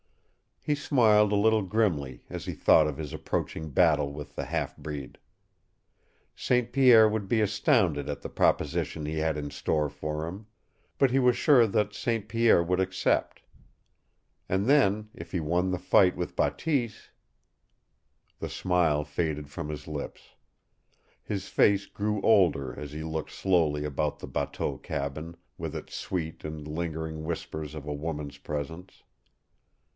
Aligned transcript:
He 0.63 0.73
smiled 0.75 1.31
a 1.31 1.35
little 1.35 1.61
grimly 1.63 2.23
as 2.29 2.45
he 2.45 2.53
thought 2.53 2.87
of 2.87 2.97
his 2.97 3.13
approaching 3.13 3.69
battle 3.69 4.11
with 4.13 4.35
the 4.35 4.45
half 4.45 4.77
breed. 4.77 5.17
St. 6.35 6.71
Pierre 6.71 7.09
would 7.09 7.27
be 7.27 7.41
astounded 7.41 8.07
at 8.09 8.21
the 8.21 8.29
proposition 8.29 9.05
he 9.05 9.17
had 9.19 9.37
in 9.37 9.49
store 9.51 9.89
for 9.89 10.27
him. 10.27 10.47
But 10.99 11.09
he 11.11 11.17
was 11.19 11.35
sure 11.35 11.65
that 11.67 11.93
St. 11.93 12.27
Pierre 12.27 12.63
would 12.63 12.79
accept. 12.79 13.41
And 14.47 14.67
then, 14.67 15.09
if 15.15 15.31
he 15.31 15.39
won 15.39 15.69
the 15.71 15.79
fight 15.79 16.15
with 16.15 16.35
Bateese 16.35 17.09
The 18.39 18.49
smile 18.49 19.03
faded 19.03 19.49
from 19.49 19.69
his 19.69 19.87
lips. 19.87 20.33
His 21.23 21.47
face 21.47 21.85
grew 21.87 22.21
older 22.21 22.77
as 22.79 22.91
he 22.91 23.03
looked 23.03 23.31
slowly 23.31 23.83
about 23.83 24.17
the 24.19 24.27
bateau 24.27 24.77
cabin, 24.77 25.37
with 25.59 25.75
its 25.75 25.95
sweet 25.95 26.43
and 26.43 26.67
lingering 26.67 27.23
whispers 27.23 27.73
of 27.75 27.87
a 27.87 27.93
woman's 27.93 28.37
presence. 28.39 29.03